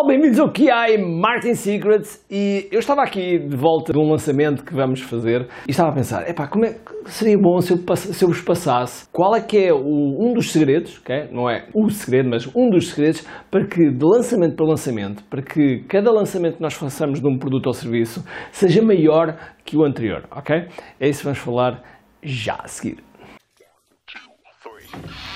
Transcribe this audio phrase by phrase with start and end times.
[0.00, 4.64] pessoal, bem-vindos ao QI Marketing Secrets e eu estava aqui de volta de um lançamento
[4.64, 7.96] que vamos fazer e estava a pensar, epá, como é que seria bom se eu,
[7.96, 11.28] se eu vos passasse qual é que é o, um dos segredos, okay?
[11.30, 15.42] não é o segredo, mas um dos segredos para que de lançamento para lançamento, para
[15.42, 19.84] que cada lançamento que nós façamos de um produto ou serviço seja maior que o
[19.84, 20.66] anterior, ok?
[20.98, 21.82] É isso que vamos falar
[22.22, 22.98] já a seguir.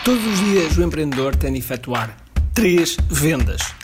[0.04, 2.16] Todos os dias o empreendedor tem de efetuar
[2.54, 3.83] três vendas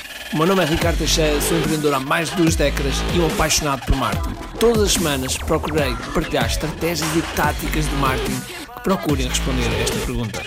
[0.33, 3.27] O meu nome é Ricardo Teixeira, sou empreendedor há mais de duas décadas e um
[3.27, 4.33] apaixonado por marketing.
[4.57, 9.99] Todas as semanas procurei partilhar estratégias e táticas de marketing que procurem responder a esta
[10.05, 10.41] pergunta.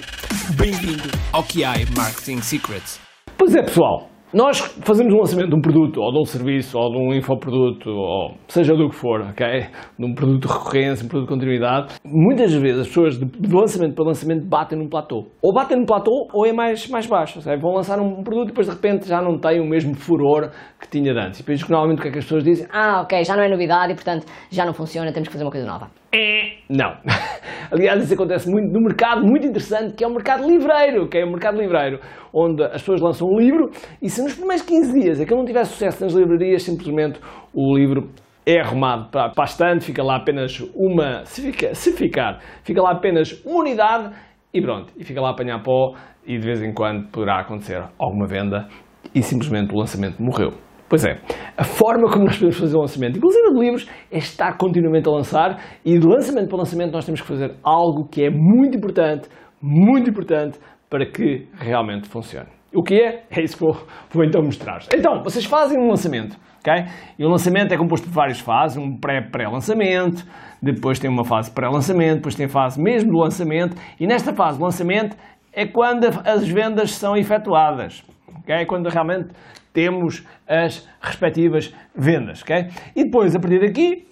[0.56, 2.98] Bem-vindo ao QI Marketing Secrets.
[3.36, 6.90] Pois é, pessoal, nós fazemos um lançamento de um produto, ou de um serviço, ou
[6.90, 9.66] de um infoproduto, ou seja do que for, ok?
[9.96, 11.94] De um produto de recorrência, um produto de continuidade.
[12.04, 15.26] Muitas vezes as pessoas de, lançamento para lançamento batem num platô.
[15.40, 17.40] Ou batem no platô ou é mais, mais baixo.
[17.40, 20.50] Seja, vão lançar um produto e depois de repente já não tem o mesmo furor
[20.80, 21.38] que tinha antes.
[21.38, 22.66] E depois normalmente o que é que as pessoas dizem?
[22.72, 25.52] Ah, ok, já não é novidade e portanto já não funciona, temos que fazer uma
[25.52, 25.88] coisa nova.
[26.14, 26.96] É, não.
[27.72, 31.24] Aliás, isso acontece muito no mercado muito interessante, que é o mercado livreiro, que é
[31.24, 31.98] o mercado livreiro,
[32.32, 35.64] onde as pessoas lançam um livro e se nos primeiros 15 dias aquilo não tiver
[35.64, 37.18] sucesso nas livrarias, simplesmente
[37.52, 38.10] o livro
[38.46, 42.92] é arrumado para a estante, fica lá apenas uma, se, fica, se ficar, fica lá
[42.92, 44.14] apenas uma unidade
[44.52, 47.82] e pronto, e fica lá a apanhar pó e de vez em quando poderá acontecer
[47.98, 48.68] alguma venda
[49.12, 50.63] e simplesmente o lançamento morreu.
[50.94, 51.18] Pois é,
[51.56, 55.10] a forma como nós podemos fazer o lançamento, inclusive de livros, é estar continuamente a
[55.10, 59.28] lançar e de lançamento para lançamento nós temos que fazer algo que é muito importante,
[59.60, 60.56] muito importante
[60.88, 62.46] para que realmente funcione.
[62.72, 63.24] O que é?
[63.28, 63.76] É isso que vou,
[64.08, 64.82] vou então mostrar.
[64.96, 66.84] Então, vocês fazem um lançamento, ok?
[67.18, 70.24] E o lançamento é composto por várias fases, um pré-pré-lançamento,
[70.62, 74.58] depois tem uma fase pré-lançamento, depois tem a fase mesmo do lançamento, e nesta fase
[74.58, 75.16] do lançamento
[75.52, 78.54] é quando as vendas são efetuadas, ok?
[78.54, 79.34] É quando realmente
[79.74, 82.40] temos as respectivas vendas.
[82.42, 82.68] Okay?
[82.96, 84.06] E depois, a partir daqui,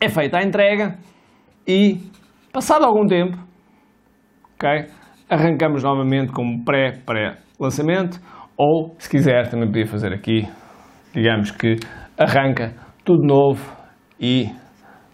[0.00, 0.96] é feita a entrega
[1.66, 1.98] e,
[2.50, 3.36] passado algum tempo,
[4.54, 4.86] okay,
[5.28, 8.18] arrancamos novamente como pré-pré-lançamento
[8.56, 10.48] ou, se quiser, também podia fazer aqui,
[11.12, 11.76] digamos que
[12.16, 13.76] arranca tudo novo
[14.18, 14.46] e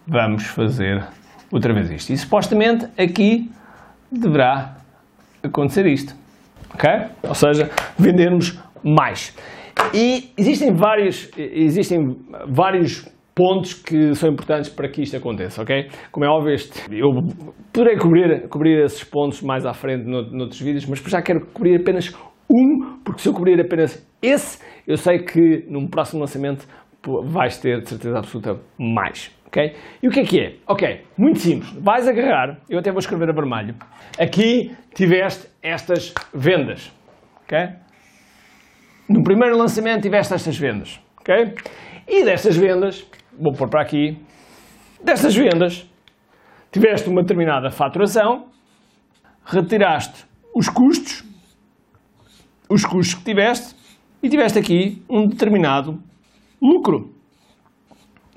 [0.05, 1.05] vamos fazer
[1.51, 2.13] outra vez isto.
[2.13, 3.49] E supostamente aqui
[4.11, 4.77] deverá
[5.43, 6.13] acontecer isto.
[6.73, 6.89] Ok?
[7.23, 9.35] Ou seja, vendermos mais.
[9.93, 12.17] E existem vários, existem
[12.49, 13.05] vários
[13.37, 15.89] pontos que são importantes para que isto aconteça, ok?
[16.11, 17.09] Como é óbvio, este, eu
[17.71, 21.79] poderei cobrir, cobrir esses pontos mais à frente no, noutros vídeos, mas já quero cobrir
[21.79, 22.11] apenas
[22.49, 26.67] um, porque se eu cobrir apenas esse, eu sei que num próximo lançamento
[27.25, 29.31] vais ter de certeza absoluta mais.
[29.45, 29.73] ok?
[30.01, 30.55] E o que é que é?
[30.67, 31.71] Ok, muito simples.
[31.73, 33.75] Vais agarrar, eu até vou escrever a vermelho.
[34.19, 36.91] Aqui tiveste estas vendas.
[37.43, 37.86] ok?
[39.09, 41.55] No primeiro lançamento tiveste estas vendas, ok?
[42.07, 43.05] E destas vendas,
[43.39, 44.17] vou pôr para aqui,
[45.03, 45.89] destas vendas,
[46.71, 48.47] tiveste uma determinada faturação,
[49.45, 51.23] retiraste os custos,
[52.69, 53.75] os custos que tiveste,
[54.21, 56.01] e tiveste aqui um determinado
[56.61, 57.13] lucro.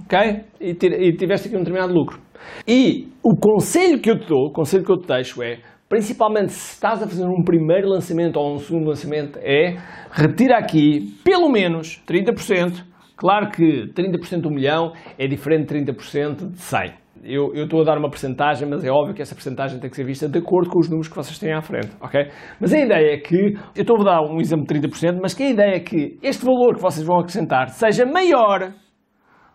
[0.04, 0.44] Ok?
[0.60, 0.74] E
[1.14, 2.20] tiveste aqui um determinado lucro.
[2.66, 5.58] E o conselho que eu te dou, o conselho que eu te deixo é
[5.90, 9.76] principalmente se estás a fazer um primeiro lançamento ou um segundo lançamento, é
[10.12, 12.84] retira aqui pelo menos 30%.
[13.16, 16.92] Claro que 30% de milhão é diferente de 30% de 100.
[17.24, 20.04] Eu, estou a dar uma porcentagem, mas é óbvio que essa porcentagem tem que ser
[20.04, 22.30] vista de acordo com os números que vocês têm à frente, ok?
[22.58, 25.42] Mas a ideia é que, eu estou a dar um exemplo de 30%, mas que
[25.42, 28.72] a ideia é que este valor que vocês vão acrescentar seja maior,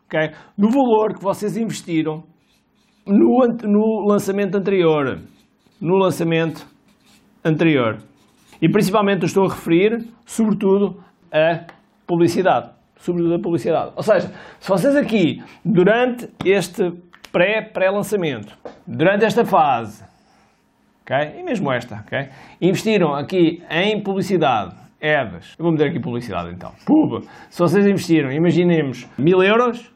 [0.05, 0.29] ok?
[0.55, 2.23] Do valor que vocês investiram
[3.07, 5.23] no, no lançamento anterior
[5.85, 6.65] no lançamento
[7.43, 7.99] anterior.
[8.59, 10.99] E principalmente estou a referir, sobretudo,
[11.31, 11.67] a
[12.07, 12.71] publicidade.
[12.97, 13.91] Sobretudo a publicidade.
[13.95, 16.91] Ou seja, se vocês aqui, durante este
[17.31, 20.03] pré-pré-lançamento, durante esta fase,
[21.03, 22.29] okay, e mesmo esta, okay,
[22.59, 28.31] investiram aqui em publicidade, ads, eu vou meter aqui publicidade então, pub, se vocês investiram,
[28.31, 29.93] imaginemos, mil euros,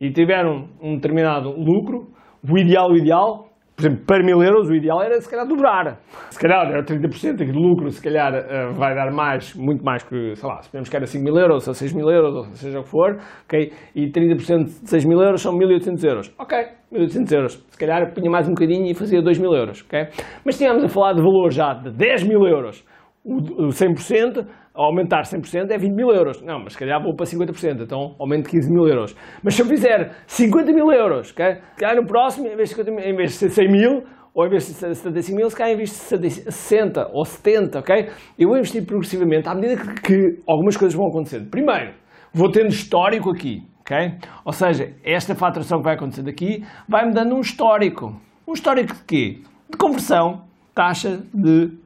[0.00, 2.12] e tiveram um determinado lucro,
[2.48, 5.98] o ideal, o ideal, por exemplo, para 1000 euros, o ideal era se calhar dobrar.
[6.30, 10.34] Se calhar era 30% de lucro, se calhar uh, vai dar mais, muito mais que,
[10.34, 12.82] sei lá, suponhamos que era 5 mil euros, ou 6 mil euros, ou seja o
[12.82, 13.72] que for, ok?
[13.94, 16.34] E 30% de 6 mil euros são 1800 euros.
[16.38, 16.56] Ok,
[16.90, 17.66] 1800 euros.
[17.70, 20.08] Se calhar punha mais um bocadinho e fazia 2 mil euros, ok?
[20.44, 22.84] Mas tínhamos a falar de valor já de 10 mil euros.
[23.24, 26.42] O 100%, aumentar 100% é 20 mil euros.
[26.42, 29.14] Não, mas se calhar vou para 50%, então aumento 15 mil euros.
[29.42, 31.54] Mas se eu fizer 50 mil euros, okay?
[31.54, 34.02] se calhar no próximo, em vez, de 50, em vez de ser 100 mil,
[34.34, 38.08] ou em vez de 75 mil, se calhar em vez de 60 ou 70, ok?
[38.38, 41.50] Eu vou investir progressivamente à medida que, que algumas coisas vão acontecendo.
[41.50, 41.92] Primeiro,
[42.32, 44.14] vou tendo histórico aqui, ok?
[44.44, 48.20] Ou seja, esta faturação que vai acontecendo aqui vai-me dando um histórico.
[48.48, 49.42] Um histórico de quê?
[49.70, 51.81] De conversão, taxa de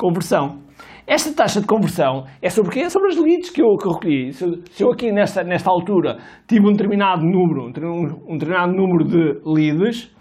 [0.00, 0.58] conversão.
[1.06, 2.80] Esta taxa de conversão é sobre quê?
[2.80, 4.32] É sobre as leads que eu, que eu recolhi.
[4.32, 6.18] Se, se, eu aqui nesta, nesta altura
[6.48, 10.14] tive um determinado número, um, um determinado número de leads,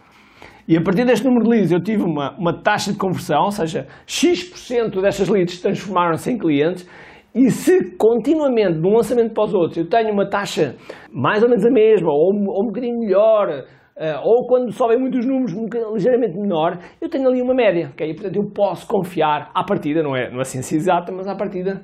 [0.67, 3.51] e a partir deste número de leads eu tive uma, uma taxa de conversão, ou
[3.51, 6.87] seja, X% destas leads transformaram-se em clientes,
[7.33, 10.75] e se continuamente, de um lançamento para os outros, eu tenho uma taxa
[11.13, 13.63] mais ou menos a mesma, ou, ou um bocadinho melhor,
[13.99, 18.13] Uh, ou quando sobem muitos números um ligeiramente menor, eu tenho ali uma média, ok?
[18.13, 21.83] Portanto, eu posso confiar à partida, não é, não é ciência exata, mas à partida,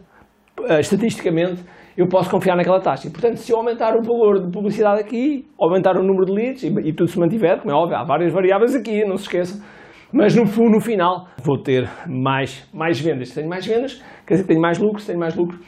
[0.57, 1.62] uh, estatisticamente,
[1.97, 3.09] eu posso confiar naquela taxa.
[3.09, 6.63] E, portanto, se eu aumentar o valor de publicidade aqui, aumentar o número de leads
[6.63, 9.62] e, e tudo se mantiver, como é óbvio, há várias variáveis aqui, não se esqueça,
[10.13, 13.27] mas no, no final vou ter mais, mais vendas.
[13.27, 15.59] Se tenho mais vendas, quer dizer, tenho mais lucro, se tenho mais lucro,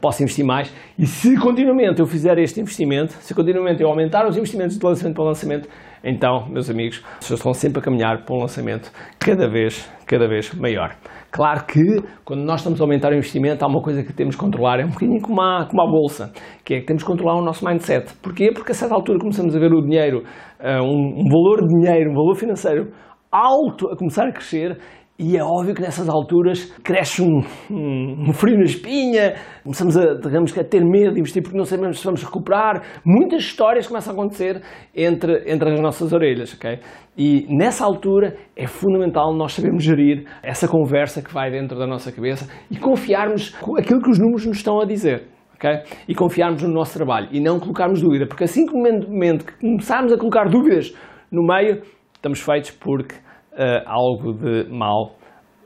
[0.00, 0.72] posso investir mais.
[0.98, 5.14] E se continuamente eu fizer este investimento, se continuamente eu aumentar os investimentos de lançamento
[5.16, 5.68] para lançamento,
[6.02, 10.52] então, meus amigos, vocês estão sempre a caminhar para um lançamento cada vez, cada vez
[10.54, 10.96] maior.
[11.30, 11.82] Claro que
[12.24, 14.84] quando nós estamos a aumentar o investimento, há uma coisa que temos que controlar, é
[14.84, 16.32] um bocadinho como a, como a bolsa,
[16.64, 18.14] que é que temos que controlar o nosso mindset.
[18.22, 18.50] Porquê?
[18.52, 20.24] Porque a certa altura começamos a ver o dinheiro,
[20.58, 22.92] uh, um, um valor de dinheiro, um valor financeiro
[23.30, 24.78] alto a começar a crescer
[25.20, 30.14] e é óbvio que nessas alturas cresce um, um, um, frio na espinha, começamos a,
[30.14, 32.82] digamos, a ter medo de investir porque não sabemos se vamos recuperar.
[33.04, 34.62] Muitas histórias começam a acontecer
[34.96, 36.78] entre, entre as nossas orelhas, ok?
[37.18, 42.10] E nessa altura é fundamental nós sabermos gerir essa conversa que vai dentro da nossa
[42.10, 45.24] cabeça e confiarmos aquilo que os números nos estão a dizer.
[45.56, 45.82] Okay?
[46.08, 50.10] E confiarmos no nosso trabalho e não colocarmos dúvida, porque assim que momento que começarmos
[50.14, 50.94] a colocar dúvidas
[51.30, 51.82] no meio,
[52.14, 53.16] estamos feitos porque
[53.60, 55.16] uh, algo de mal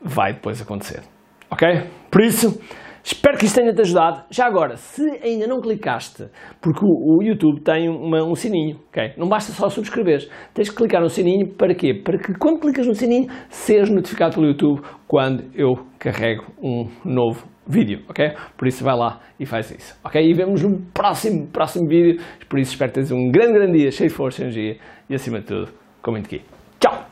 [0.02, 1.02] vai depois acontecer.
[1.50, 1.66] Ok?
[2.10, 2.60] Por isso,
[3.02, 4.24] espero que isto tenha-te ajudado.
[4.30, 6.24] Já agora, se ainda não clicaste,
[6.60, 9.14] porque o, o YouTube tem uma, um sininho, ok?
[9.16, 11.94] Não basta só subscrever, tens que clicar no sininho para quê?
[11.94, 17.46] Para que quando clicas no sininho, sejas notificado pelo YouTube quando eu carrego um novo
[17.66, 18.32] vídeo, ok?
[18.56, 20.20] Por isso vai lá e faz isso, ok?
[20.20, 22.20] E vemos no próximo, próximo vídeo.
[22.48, 24.76] Por isso espero que tenhas um grande, grande dia, cheio de força, energia
[25.08, 26.44] e acima de tudo, comente aqui.
[26.80, 27.04] Tchau!